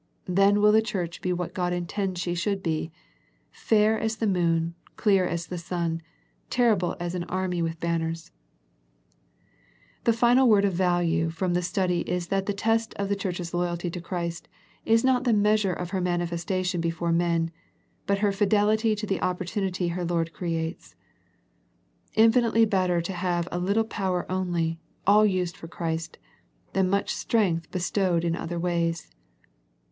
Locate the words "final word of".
10.41-10.73